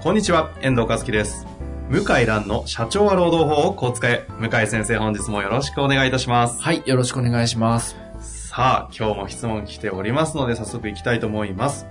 [0.00, 1.44] こんにちは、遠藤和樹です。
[1.90, 4.28] 向井蘭の社長は労働法をこう使え。
[4.38, 6.62] 向井先生本日もよろしくお願いいたします。
[6.62, 7.96] はい、よろしくお願いします。
[8.20, 11.82] さあ、今日も質問来ておりますので、早速行きたいと思います。
[11.82, 11.90] よ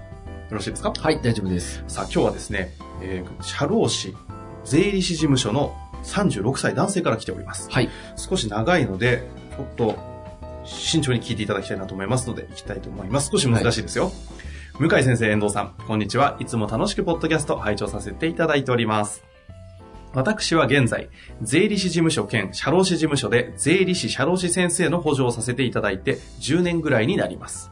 [0.52, 0.94] ろしいですか？
[0.98, 1.84] はい、大丈夫です。
[1.90, 2.72] さあ、今日はですね、
[3.02, 4.16] えー、社労士、
[4.64, 7.70] 税理士事務所の36歳男性から来ております。
[7.70, 7.90] はい。
[8.16, 9.28] 少し長いので、
[9.58, 9.96] ちょっと
[10.64, 13.32] 慎重に聞いていただきたいなと思いますので、行きたいと思います。
[13.34, 14.14] 少し難しいですよ。
[14.80, 16.38] 向井先生、遠藤さん、こんにちは。
[16.40, 19.24] いつも楽しくポッドキャスト拝聴させていただいております。
[20.14, 21.10] 私は現在、
[21.42, 27.72] 税理士事務所兼社労士事務所で税理士社労士先生の補助をさせていただいて10年ぐらいになります。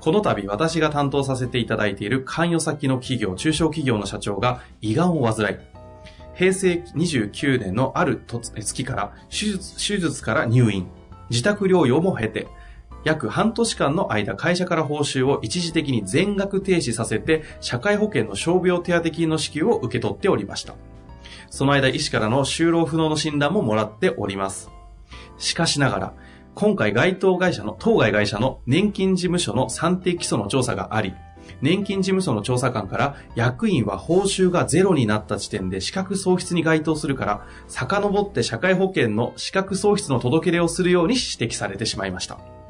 [0.00, 5.56] この度私が担当させていただいている関与先の企業、中小企業の社長が胃がんを患い、
[6.34, 10.86] 平成29年のある月から手術手術から入院、
[11.30, 12.48] 自宅療養も経て、
[13.04, 20.74] 約半年間の間会社から報酬を一時的に全額停止させて社会保険の傷病手当金の支給を受け取っておりました。
[21.50, 24.70] その間医師からの就労不能の診断ももらっております。
[25.38, 26.14] しかしながら、
[26.54, 31.14] 今回該当会社の、当該会社の年金事務所の算定基礎の調査があり、
[31.60, 42.61] 年金事務所の調査官から役員は報酬がゼロになった時点で資格喪失に該当するから、遡って社会保険の資格喪失の届け出をするように指摘されてしまいました。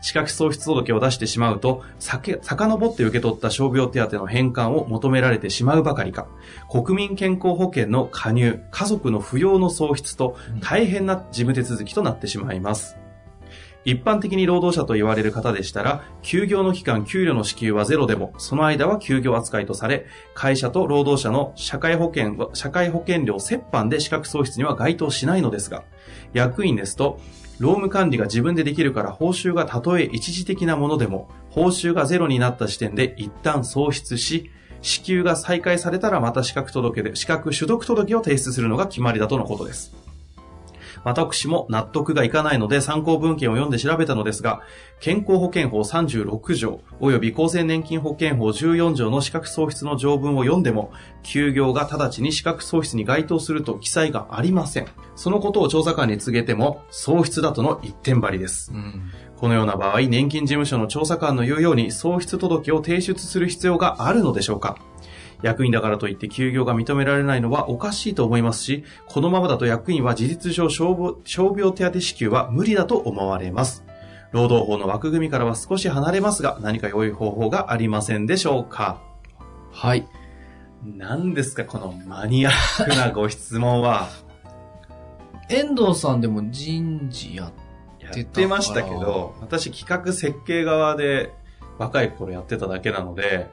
[0.00, 6.26] 資格喪失届を出してしまうと、遡って受け取った傷病手当の返還を求められてしまうばかりか、
[6.70, 12.96] 国民健康保険の加入、家族の扶養の喪失と大変な事務手続きとなってしまいます。
[13.84, 25.84] 一般的に労働者と言われる方でしたら、休業の期間、給与の支給はゼロでも、その間は休業扱いとされ、会社と労働者の社会保険、社会保険料折半で資格喪失には該当しないのですが、
[26.34, 27.20] 役員ですと、
[27.60, 34.50] 労務管理が自分でできるから報酬がたとえ一時的なものでも、報酬がゼロになった時点で一旦喪失し、
[34.80, 39.94] 支給が再開されたらまた資格届で、資格取得届を提出するのが決まりだとのことです。
[41.04, 44.60] 私も納得がいかないので参考文献を読んで調べたのですが、
[45.00, 54.86] 健康保険法36条及び厚生年金保険法14条の資格喪失の条文を読んでも、休業が直ちに資格喪失に該当すると記載がありません。
[55.16, 58.72] そのことを調査官に告げても、喪失だとの一点張りです。
[58.72, 59.10] うん。
[59.36, 64.76] このような場合、年金事務所の調査官の言うように、喪失届を提出する必要があるのでしょうか
[65.42, 70.84] 役員だからといって休業が認められないのはおかしいと思いますし、このままだと役員は事実上傷
[71.56, 73.84] 病手当支給は無理だと思われます。
[74.32, 79.00] 労働法の枠組みからは少し離れますが、何か良い方法がありませんでしょうか？
[79.72, 80.06] はい。
[80.84, 84.08] 何ですか、このマニアックなご質問は？
[85.50, 87.52] 遠藤さんでも人事やっ
[87.98, 91.32] やってましたけど、私企画設計側で
[91.78, 93.48] 若い頃やってただけなので、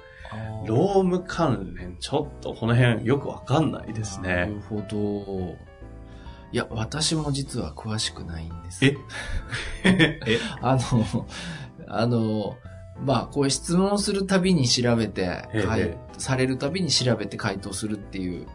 [0.66, 4.36] 労務関連、ちょっとこの辺よくわかんないですね。
[4.36, 5.56] なるほど。
[6.52, 8.86] いや、私も実は詳しくないんです。
[8.86, 8.98] え？
[9.84, 10.40] え？
[10.62, 11.28] あの、
[11.88, 12.58] あの、
[13.04, 15.48] まあ、こういう質問するたびに調べて、
[16.18, 18.48] されるたびに調べて回答するっていう、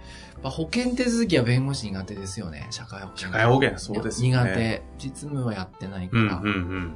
[0.42, 3.28] まあ、保険手続きは弁護士苦手ですよね、社会保険。
[3.28, 4.50] 社会保険、そうですよね。
[4.50, 4.56] 苦。
[4.56, 4.82] 手。
[4.98, 6.22] 実務はやってないから。
[6.22, 6.94] うんうん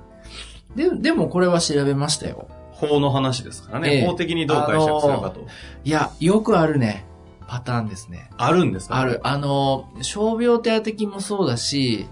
[0.76, 0.96] うん。
[0.96, 2.48] で、でもこれは調べましたよ。
[2.76, 3.96] 法の話ですからね。
[3.96, 5.46] ええ法的にどう解釈するかと。
[5.84, 7.06] いや、よくあるね、
[7.46, 8.30] パターンですね。
[8.36, 8.96] あるんですか？
[8.96, 9.20] ある。。
[9.22, 12.06] あの、傷病手当金もそうだし、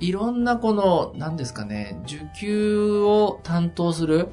[0.00, 4.28] いろんなこの、何ですかね、受給を担当する、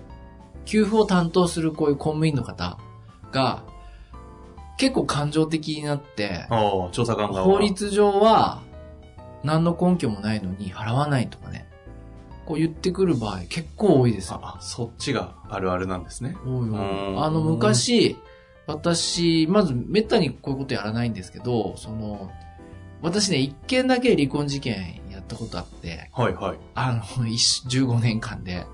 [0.65, 2.77] 給付を担当するこういう公務員の方
[3.31, 3.63] が、
[4.77, 8.61] 結構感情的になって、お調査官法律上は
[9.43, 11.67] 何の根拠もないのに払わないとかね、
[12.47, 14.39] こう言ってくる場合結構多いですよ。
[14.41, 16.37] あ、そっちがあるあるなんですね。
[16.45, 18.15] 多い多あの、昔、
[18.67, 22.31] 私、まず、めったにこういうことやらないんですけど、その、
[23.01, 26.57] 私ね、一件だけ離婚事件やったことあって、はいはい。
[26.73, 28.65] あの、一15年間で。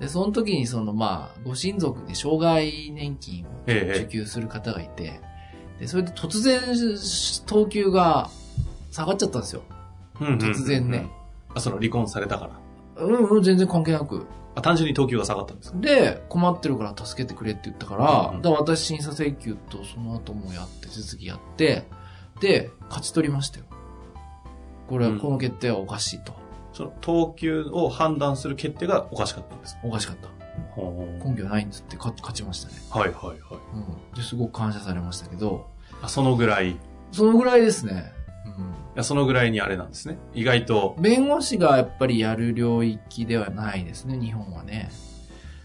[0.00, 5.20] で、その時にその、まあ、ご親族で障害年金をええ受給する方がいて、
[5.78, 6.62] で、それで突然、
[7.44, 8.30] 等級が
[8.90, 9.62] 下がっちゃったんですよ。
[10.20, 11.10] うんうんうんうん突然ね。
[11.54, 12.69] あ、その離婚されたから。
[13.00, 14.26] うんうん、全然関係なく。
[14.54, 15.78] あ、単純に等級が下がったんですか？
[15.78, 21.84] で、困ってるから助けてくれって言ったから、うんだから私審査請求とその後もやって、手続きやって、
[22.40, 23.66] で、勝ち取りましたよ。
[24.88, 26.34] これは、うんこの決定はおかしいと。
[26.72, 29.80] その等級を判断する決定がおかしかったんですか？
[29.84, 30.28] おかしかった。
[30.72, 32.74] ほ根拠ないんですって勝勝ちましたね。
[32.90, 33.38] はいはいはい。
[33.74, 34.14] うん。
[34.16, 35.68] で、すごく感謝されましたけど、
[36.02, 36.76] あそのぐらい、い
[37.12, 38.12] そのぐらいですね。
[38.94, 40.18] やそのぐらいにあれなんですね。
[40.34, 41.02] 意外とうん。
[41.02, 44.90] 弁護士がやっぱりやる領域ではないですね、日本はね。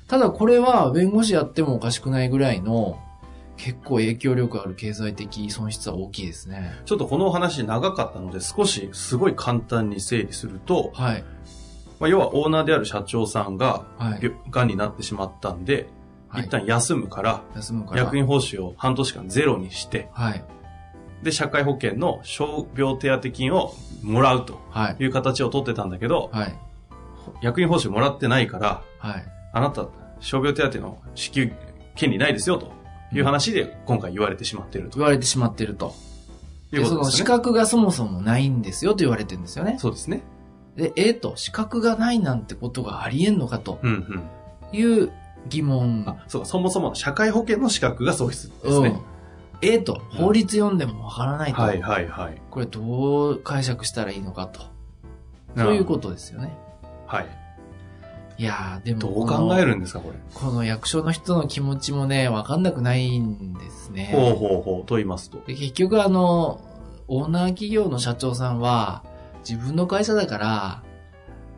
[0.07, 2.99] ただこれは弁護士やってもおかしくないぐらいの
[3.57, 6.73] 結構影響力ある経済的損失は大きいですね。
[6.85, 11.23] ちょっとこのお話長かったので、少しすごい簡単に整理すると、はい。
[11.99, 14.19] まあ、要はオーナーである社長さんがはい。
[14.21, 15.85] 病がんになってしまったんで、はい
[16.37, 18.03] 一旦休むから、休むから。
[18.03, 20.43] 役員報酬を半年間ゼロにして、はい。
[21.25, 22.43] で、社会保険の傷
[22.77, 23.73] 病手当金を
[24.03, 25.03] もらうとはい。
[25.03, 26.55] いう形を取ってたんだけど、はい。
[27.41, 29.25] 役員報酬もらってないから、はい。
[29.51, 29.87] あなた、
[30.19, 31.51] 傷病手当の支給
[31.95, 32.71] 権利ないですよと
[33.11, 35.95] いう話で今回言われてしまっていると言われてしまってると。
[36.71, 37.25] いうで、その資ことですね。
[37.25, 39.77] 格がそもそもないんですよと言われてるんですよね。
[39.79, 40.21] そうですね。
[40.75, 44.23] で、えーと、資格がないなんてことがありえんのかとうん
[44.71, 44.77] うん。
[44.77, 45.11] いう
[45.49, 46.03] 疑問。
[46.07, 49.14] あ、そうか、そもそもの社会保険の資格が喪失ですねうん。。
[49.61, 51.61] えーと、法律読んでもわからないと。
[51.61, 52.41] はいはいはい。
[52.49, 54.61] これどう解釈したらいいのかと。
[55.57, 56.57] そういうことですよね。
[57.07, 57.27] はい。
[58.37, 60.17] いやー、でもどう考えるんですか、これ。
[60.33, 64.09] この役所の人の気持ちもね、わかんなくないんですね。
[64.11, 65.41] ほうほうほうと言いますと。
[65.47, 66.59] で結局あの、
[67.07, 69.03] オーナー企業の社長さんは、
[69.47, 70.83] 自分の会社だから、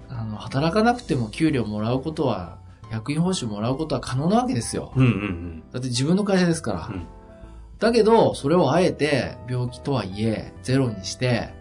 [0.10, 2.58] あの、働かなくても給料もらうことは、
[2.92, 4.94] 役員報酬もらうことは可能なわけですよ。
[4.96, 5.64] うんうんうん。
[5.72, 6.88] だって自分の会社ですから。
[6.88, 7.08] うん
[7.80, 11.54] だけど、それをあえて、病気とはいえ、ゼロにして、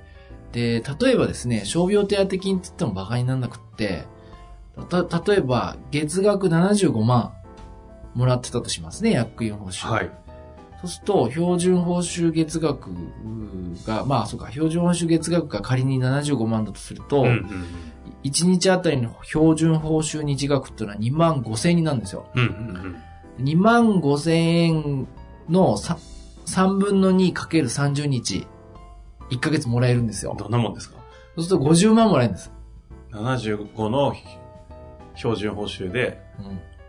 [0.53, 4.05] で、例えばですね、傷病手当金って言っても馬鹿にならなくって、
[4.89, 7.33] た、例えば、月額75万
[8.15, 9.89] もらってたとしますね、役員報酬。
[9.89, 10.11] はい。
[10.81, 12.91] そうすると、標準報酬月額
[13.87, 17.47] が、まあそうか、標準報酬月額が仮に75万だとすると、うんうん
[18.23, 22.27] 1日あたりの標準報酬日額っていうのは2万5千円になるんですよ。
[22.35, 22.43] うん。
[22.43, 22.97] うんうん
[23.39, 25.09] 2万5千円
[25.49, 25.97] の 3,
[26.47, 28.47] 3分の2かける30日、
[29.31, 30.33] 1ヶ月もらえるんですよ。
[30.33, 30.37] うん。
[30.37, 30.97] どんなもんですか？
[31.37, 32.51] そうすると50万もらえるんです。
[33.13, 34.15] ?75 の
[35.15, 36.23] 標準報酬で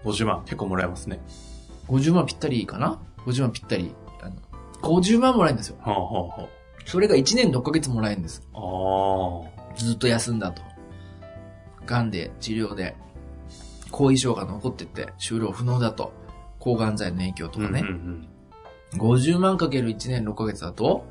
[0.03, 1.19] うん、50万結構もらえますね。
[1.87, 3.93] 50万ぴったりかな ?50 万ぴったり。
[4.21, 4.35] あの
[4.81, 5.77] 50万もらえるんですよ。
[5.81, 6.47] はあはあは
[6.85, 8.41] それが1年6ヶ月もらえるんです。
[8.53, 8.59] あ。
[8.59, 9.41] あ
[9.77, 10.61] ずっと休んだと。
[11.85, 12.95] 癌で、治療で、
[13.91, 16.11] 後遺症が残ってって、終了不能だと。
[16.59, 17.63] 抗がん剤の影響とあ。
[17.63, 17.79] かね。
[17.81, 18.27] うんうん
[18.93, 21.05] 50万かける1年6ヶ月だと、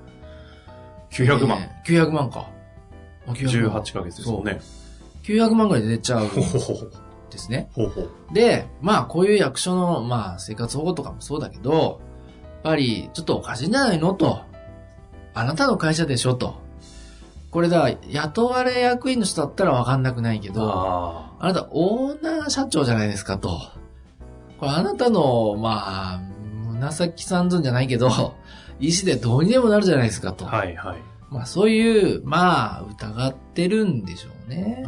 [1.11, 1.27] うん。
[1.27, 1.59] 900万。
[1.61, 2.49] えー900万か。
[3.27, 4.61] あ900万18ヶ月ですよね。
[5.23, 6.31] 900万ぐらいで出ちゃう。
[7.31, 7.69] ですね。
[7.75, 8.11] ほうほう。
[8.33, 14.41] で、まあこういう役所の、まあ生活保護とかもそうだけど、やっぱりちょっとおかしいんじゃないのと。
[15.35, 16.65] あなたの会社でしょと。
[17.51, 23.61] これだ、雇われ役員の人だったらわかんなくないけど、ああなたオーナー社長じゃないですかと。
[24.59, 26.21] これあなたの、まあ、
[26.79, 28.09] 紫三寸じゃないけど、
[28.79, 30.45] 意思でどうにでもなるじゃないですかと。
[30.45, 30.97] はいはい。
[31.31, 34.85] まあそういう、まあ疑ってるんでしょうね。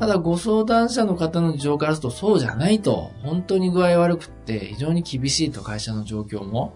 [0.00, 3.12] ただご相談者の方の事情からするとそうじゃないと。
[3.22, 6.74] 本当に具合悪くって非常に厳しいと会社の状況も。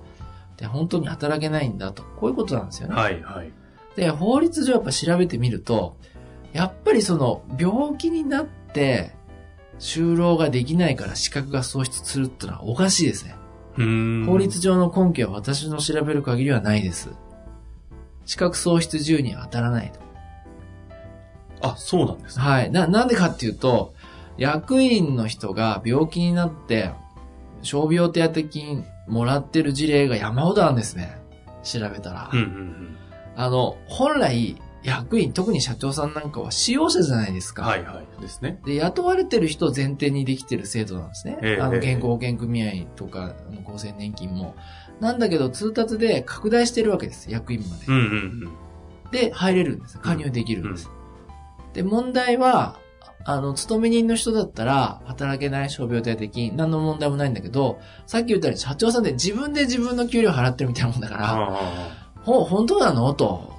[0.57, 2.03] で、本当に働けないんだと。
[2.19, 2.95] こういうことなんですよね。
[2.95, 3.53] はいはい。
[3.97, 5.97] で、法律上やっぱ調べてみると、
[6.53, 9.13] やっぱりその病気になって
[9.79, 13.35] 就労ができないから資格が喪失するってのはおかしいですね。
[13.77, 17.11] 法律上の根拠は私の調べる限りはないです。
[18.25, 20.01] 資格喪失自由には当たらないと。
[21.61, 22.45] あ、そうなんですね。
[22.45, 22.71] はい。
[22.71, 23.95] な、なんでかっていうと、
[24.37, 26.93] 役員の人が病気になって、
[27.63, 31.21] 傷病手当金もらってる事例が山ほどあるんですね。
[31.63, 32.31] 調べたら。
[32.33, 32.99] うんうん
[33.41, 37.55] あの、本来、役員、特に社長さんなんかは使用者じゃないですうん。
[37.57, 37.63] か。
[37.63, 38.21] はいはい。
[38.23, 38.61] ですね。
[38.65, 41.39] で、雇われてる人を前提にできてる制度なんですね。
[41.43, 44.55] ええあの、ええ健康保険組合とか、あの厚生年金も。
[45.01, 47.31] なんだけど、通達で拡大してるわけです。
[47.31, 47.87] 役員まで。
[47.89, 48.05] うんうんう
[49.09, 49.11] ん。
[49.11, 49.99] で、入れるんです。
[49.99, 50.91] 加入できるんです。
[51.73, 52.77] で、問題は、
[53.25, 61.89] あの、勤め人の人だったら、働けない傷病手当金、何の問題もないんだけど、さっき言ったように社長さんで自分で自分の給料払ってるみたいなもんだから、あ
[62.23, 63.13] ほ、本当なの？
[63.15, 63.58] と。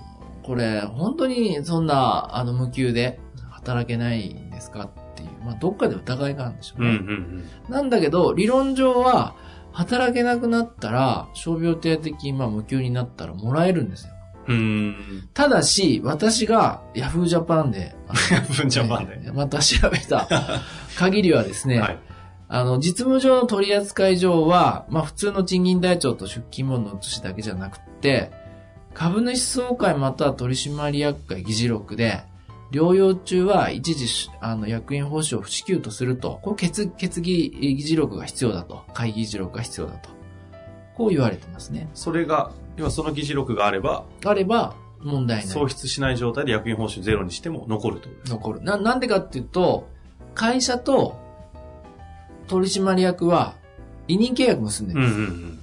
[0.49, 3.19] これ、本当にそんな、あの、無給で
[3.51, 6.81] 働けないんですかっていう、まあ、どっかで疑いがあるんでしょあ。
[6.81, 6.97] うんううね。
[7.69, 9.35] んなんだけど、理論上は、
[9.73, 14.13] 働けなくなったら、傷病手当金、まあ、無給になったらもらえるんですよ。
[14.47, 15.29] うーん。
[15.35, 19.21] ただし、私が Yahoo Japan で、あのヤフージャパンで。
[19.25, 20.27] えーまた調べた
[20.97, 21.99] 限りはですね、はい。
[22.47, 28.31] あの、実務上の取扱上は、まあ普通の賃金台帳と出勤簿の写しだけじゃなくって、
[28.93, 32.23] 株主総会または取締役会議事録で、
[32.71, 38.83] 療養中は一時し、あの、役員報酬を不支給とすると、こう決、決議議事録が必要だと。
[38.93, 40.09] 会議議事録が必要だと。
[40.95, 41.89] こう言われてますね。
[41.93, 45.47] それが、今その議事録があれば、あれば、問題ない。
[45.47, 48.61] 喪失しない状態で役員報酬ゼロにしても残ると残る。
[48.61, 49.87] な、なんでかっていうと、
[50.35, 51.17] 会社と
[52.47, 53.55] 取締役は
[54.07, 55.15] 委任契約結んでるんです。
[55.15, 55.59] うんうん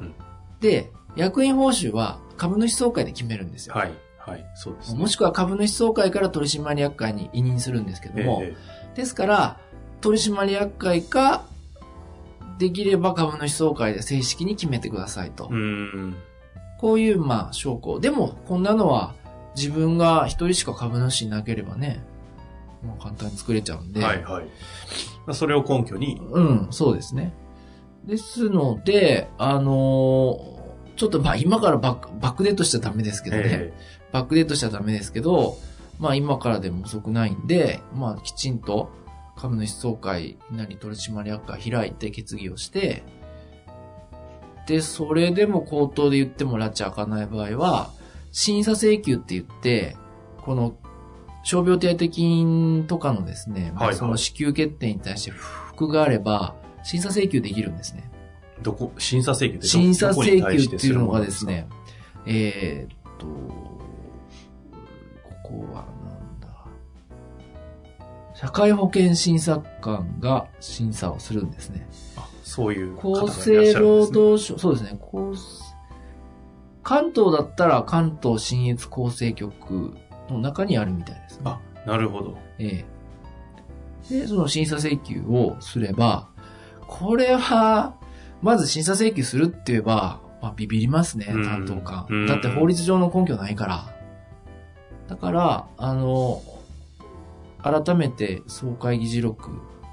[0.00, 0.14] うん。
[0.60, 3.74] で、役員報酬は株主総会で決めるんですよ。
[3.76, 3.92] はい。
[4.18, 4.44] はい。
[4.56, 4.98] そうですね。
[4.98, 8.56] もしくは株主総会から取締役会に委任するんですけども、え
[8.96, 9.60] ですから、
[10.00, 11.44] 取締役会か、
[12.58, 15.50] できれば株主総会で正式に決めてくださいと。
[15.52, 15.60] えうー
[16.08, 16.16] ん。
[16.78, 18.00] こういう、まあ、証拠。
[18.00, 19.14] でも、こんなのは
[19.54, 22.02] 自分が一人しか株主いなければね、
[22.84, 24.02] まあ、簡単に作れちゃうんで。
[24.02, 24.46] はいはい。
[25.26, 27.34] まあそれを根拠に、うん、そうですね。
[28.04, 30.61] ですので、あのー
[30.96, 33.42] ちょっとまあ今からバックバックデートしちゃダメですけどね。
[33.46, 33.72] え
[34.12, 35.56] バックデートしちゃダメですけど、
[35.98, 38.90] まあ今からでも遅くないんで、まあきちんと
[39.36, 43.02] 株主総会なり取締役会開いて決議をして、
[44.66, 47.90] で、それでも口頭で言っても拉致開かない場合は、
[48.30, 49.96] 審査請求って言って、
[50.42, 50.76] この
[51.42, 58.11] 傷病手当金とかのですね、まあはいはいその支給決定に対して不服があれば、審査請求できるんですね。
[58.62, 61.68] えどこ、審査請求ってど審査請求っていうのがですね、
[62.24, 63.32] えーっと、こ
[65.42, 66.48] こはなんだ。
[68.34, 71.88] 社会保険審査官が審査をするんですね。
[72.16, 75.34] あそういう方がいらっ厚しゃるんですね生労働省、そうですね、厚
[76.82, 79.96] 関東だったら関東信越厚生局
[80.28, 81.42] の中にあるみたいですね。
[81.44, 82.38] あ、なるほど。
[82.58, 82.84] え
[84.10, 84.18] え。
[84.20, 86.28] で、その審査請求をすれば、
[86.86, 87.94] これは、
[88.42, 92.26] まず審査請求するって言えば、まあ、ビビりますね、うん担当官うん。
[92.26, 93.94] だって法律上の根拠ないから。
[95.08, 96.42] だから、あの、
[97.62, 99.50] 改めて総会議事録、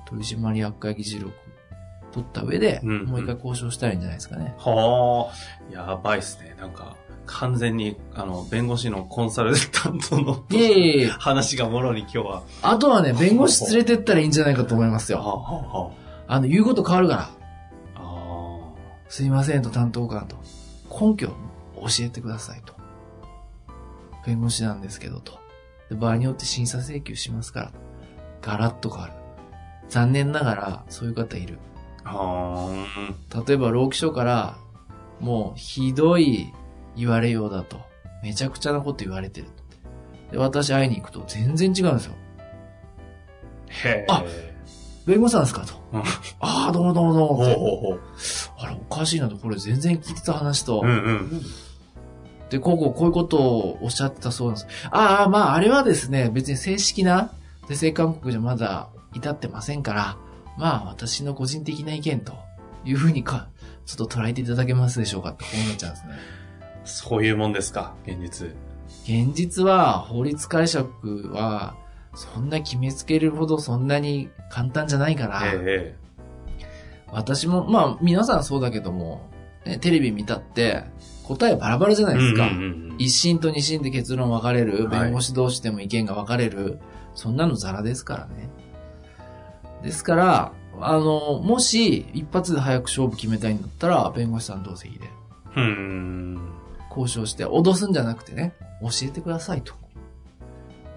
[0.08, 1.32] 取締役会議事録、
[2.12, 4.56] 取った上で、うんもう一回交渉したらいいんじゃないですかね。
[4.58, 6.56] はあ、やばいっすね。
[6.60, 6.96] なんか、
[7.27, 12.44] 完全に、あの、弁護士のコンサルタントのいえいえ話がもろに今日は。
[12.63, 15.29] あとはね、弁護士連れてったらいいんじゃないかと思いますはあ、よ。
[15.29, 15.91] は
[16.27, 17.38] あの、言うこと変わるから。
[19.09, 20.37] すいませんと担当官と。
[20.89, 21.29] 根拠
[21.75, 22.73] を教えてくださいと。
[24.25, 25.39] 弁護士なんですけどと。
[25.89, 27.71] で場合によって審査請求しますから。
[28.41, 29.13] ガラッと変わる。
[29.89, 31.57] 残念ながら、そういう方いる。
[32.03, 32.13] あ。
[32.15, 34.57] は例えば、労基署から、
[35.19, 36.53] もう、ひどい
[36.95, 37.81] 言われようだと。
[38.23, 40.33] めちゃくちゃなこと言われてると。
[40.33, 42.13] で、私会いに行くと全然違うんですよ。
[43.67, 43.87] あ。
[43.87, 44.05] へえ。
[44.09, 44.23] あ
[45.05, 45.73] 弁護士さんですかと。
[45.93, 46.03] うん
[46.39, 47.55] ああ、どうもどうもどうほうもって。
[47.55, 47.99] ほうほう。
[48.89, 49.38] かしいなと。
[49.38, 50.81] これ全然聞いてた話と。
[50.84, 51.41] うんうん。
[52.50, 54.67] で、こうこうこういうことをおっしゃってたそうなんです。
[54.91, 57.31] ああ、まあ、あれはですね、別に正式な
[57.67, 60.17] 是正勧告じゃまだ至ってませんから、
[60.58, 62.34] まあ、私の個人的な意見と
[62.84, 63.50] いうふうにか、
[63.86, 66.13] ちょっと捉えていただけますでしょうかってこうなっちゃうんですね。
[66.86, 68.48] そういうもんですか、現実。
[69.03, 71.75] 現実は、法律解釈は、
[72.15, 75.96] そんな決めつけるほどそんなに簡単じゃないから、え
[77.11, 79.29] 私も、まあ、皆さんそうだけども、
[79.65, 80.83] ね、テレビ見たって、
[81.23, 82.47] 答えバラバラじゃないえですか。
[82.47, 86.79] うんうんうん一審と二審で結論分かれる、はい弁護士同士でも意見が分かれる、
[87.15, 88.49] そんなのザラですからね。
[89.83, 90.51] ですから、
[90.81, 95.07] あの、もし一発で早く勝負決めたいんだったら、弁護士さん同席で
[95.55, 96.39] うーん。
[96.89, 99.73] 交渉して、脅すんじゃなくてね、教えてくださいと。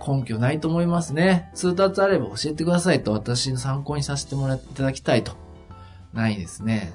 [0.04, 1.50] 根拠ないと思いますね。
[1.54, 5.37] 通達あれば教えてくださいと、私の参考にさせてもらっていただきたいと。
[6.12, 6.92] ないですね。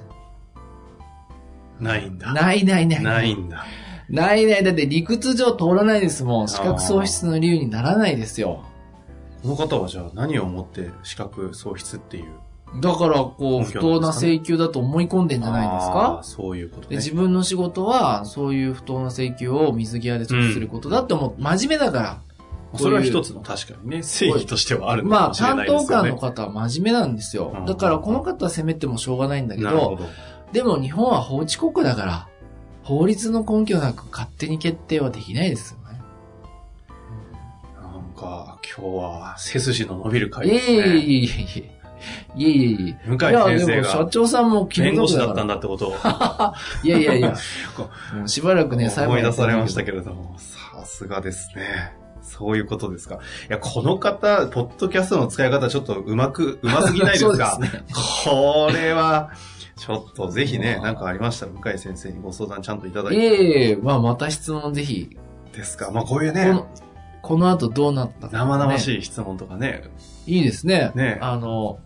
[1.80, 2.32] ないんだ。
[2.32, 3.02] ないないない。
[3.02, 3.64] ないんだ。
[4.08, 4.64] ないない。
[4.64, 6.48] だって理屈上通らないですもん。
[6.48, 8.64] 資格喪失の理由にならないですよ。
[9.42, 12.26] この方はじゃあ何をもって資格喪失っていう？
[12.82, 16.20] だから、こう、根不当な請求だと思い込んでんじゃないですか？
[16.22, 16.96] そういうことでね。
[16.96, 21.34] 自分の仕事は、そういう不当な請求を水際で処理することだって思う。
[21.40, 22.20] 真面目だから。
[22.76, 25.86] それは一つの確かにね、正義としてはあるのかまあ、もしれな担いですよね。
[25.86, 27.66] 当官の方は真面目なんですようん。
[27.66, 29.98] だから、この方は責めてもしょうがないんだけど、ど。
[30.52, 32.28] でも日本は法治国家だから、
[32.82, 36.00] 法律の根拠なく勝手に決定はできないですよね。
[37.80, 40.76] なんか、今日は背筋の伸びる回いえですね。
[40.76, 41.78] いえいえいえ。
[42.36, 43.08] いえいえいえ。
[43.08, 45.54] 向井いや、先生でも社が長さんも弁護士だったんだ。
[45.54, 45.92] だってことを
[46.84, 47.34] いやいやいや。
[48.26, 51.96] しばらくね、思い出されましたけけれども、さすがですね。
[52.22, 53.16] そういうことですか。
[53.48, 57.84] いや、この方、ポッドキャストの使い方ちょっとうまく、うますぎないですか ね。
[58.24, 59.30] これは、
[59.76, 63.24] ちょっとぜひね、ま あなんかありましたら、向井先生にご相談ちゃんといただいいて。
[63.24, 65.16] えいえ、まあまた質問ぜひ。
[65.52, 65.90] ですか。
[65.90, 66.66] まあこういうねこの、
[67.22, 69.84] この後どうなったか、ね、生々しい質問とかね。
[70.26, 70.92] いいですね。
[70.94, 71.78] ねあの、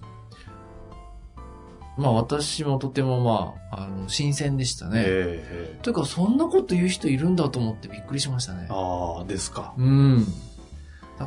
[1.96, 5.02] まあ私もとてもまあ、あの、新鮮でしたね。
[5.04, 8.72] えというか、そんなこと言う人いるんだと思ってびっくりしましたねえ。
[8.72, 9.74] ああ、ですか。
[9.76, 10.26] うん。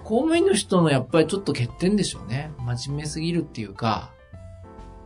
[0.03, 2.51] 公務員の人のやっぱりちょっと欠点でしょうね。
[2.57, 4.09] 真面目すぎるっていうか、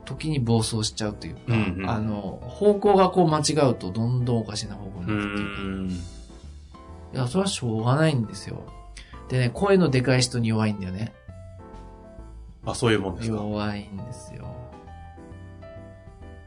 [0.06, 5.62] 時に暴走しちゃうというか、うんうんあの、方向がこう間違うとどんどんおかしな方向にうなってっていうか。
[5.62, 5.90] ん。
[5.92, 8.64] いや、それはしょうがないんですよ。
[9.30, 11.14] でね、声のでかい人に弱いんだよね。
[12.66, 13.36] あ、そういうもんですか。
[13.36, 14.48] 弱いんですよ。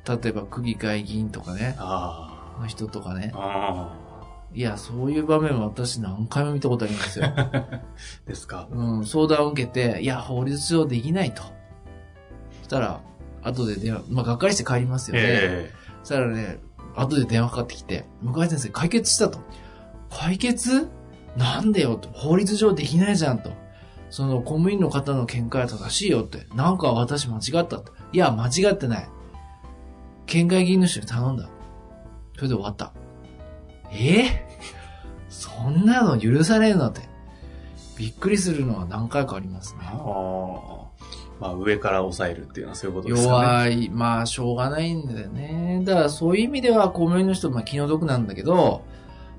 [0.09, 3.33] 例えば区議会議員とかね、あの人とかね
[4.55, 7.27] いや、そういう場面も私何回も見たことありますよ。
[7.27, 7.81] あ。
[8.27, 8.69] ですか？
[8.71, 11.43] うん、相談を受けて、いや、法律上できないと。
[11.43, 13.01] そしたら、
[13.43, 15.23] 後で電話、まあ、がっかりして帰りますよね。
[15.25, 16.59] えそしたらね、
[16.95, 19.39] 後で電話かかってきて、向井先生解決したと。
[20.11, 20.89] 解決？
[21.37, 22.11] なんでよと。
[22.11, 23.51] 法律上できないじゃんと。
[24.11, 26.47] その公務員の方の見解は正しいよって。
[26.55, 27.85] なんか私間違ったと。
[28.13, 29.09] いや、間違ってない。
[30.33, 31.47] 県外議員の人に頼んだ。
[32.37, 32.95] それで終わった。
[33.93, 34.47] え？
[35.29, 37.03] そんなの許されんのって。
[37.99, 39.87] びっくりするのは何回かありますねえ。
[39.89, 39.91] あ。
[39.91, 40.01] あ。
[41.39, 43.47] まあ、上から抑えるっていうのはそういうことですかね。
[43.47, 43.91] 弱い。
[43.91, 45.83] まあ、しょうがないんだよね。
[45.85, 48.87] だから、そういう意味では、公務員の人、まあ、気の毒なんだけど、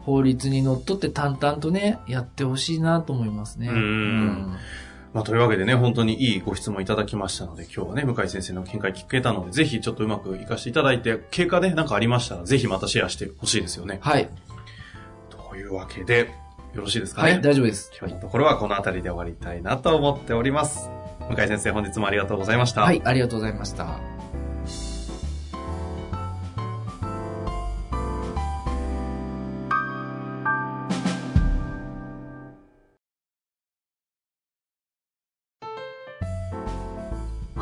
[0.01, 3.69] 法律にのっとって淡々とね、やってほしいなと思いますね。
[3.69, 4.57] うん
[5.13, 13.99] まあ、というわけでね、本当にいいご質問いただきましたので、今日はね、向井先生の見解聞けたので、ぜひちょっとうまく活かしていただいて、経過ね、なんかありましたら、ぜひまたシェアしてほしいですよね。
[14.01, 14.27] はい。
[15.29, 16.31] というわけで、
[16.73, 17.33] よろしいですかね？
[17.33, 17.91] はい、大丈夫です。
[17.95, 20.89] 今日のところはこの辺りで終わりたいなと思っております。
[21.29, 22.81] 向井先生、本日もありがとうございました。
[22.81, 24.12] はい、ありがとうございました。